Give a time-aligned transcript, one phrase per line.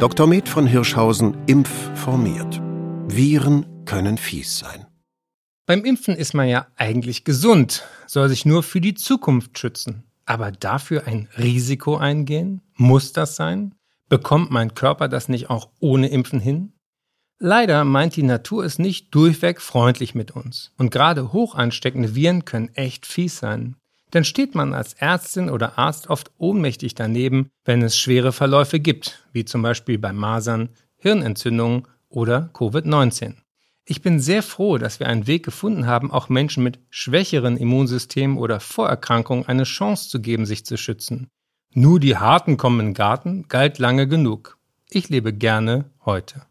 [0.00, 0.26] Dr.
[0.26, 2.58] Med von Hirschhausen impfformiert.
[3.06, 4.86] Viren können fies sein.
[5.66, 10.04] Beim Impfen ist man ja eigentlich gesund, soll sich nur für die Zukunft schützen.
[10.24, 12.62] Aber dafür ein Risiko eingehen?
[12.76, 13.74] Muss das sein?
[14.08, 16.72] Bekommt mein Körper das nicht auch ohne Impfen hin?
[17.38, 20.72] Leider meint die Natur es nicht durchweg freundlich mit uns.
[20.78, 23.76] Und gerade hoch ansteckende Viren können echt fies sein.
[24.10, 29.26] Dann steht man als Ärztin oder Arzt oft ohnmächtig daneben, wenn es schwere Verläufe gibt,
[29.32, 33.36] wie zum Beispiel bei Masern, Hirnentzündungen oder Covid-19.
[33.84, 38.36] Ich bin sehr froh, dass wir einen Weg gefunden haben, auch Menschen mit schwächeren Immunsystemen
[38.36, 41.28] oder Vorerkrankungen eine Chance zu geben, sich zu schützen.
[41.72, 44.58] Nur die Harten kommen in den Garten galt lange genug.
[44.90, 46.49] Ich lebe gerne heute.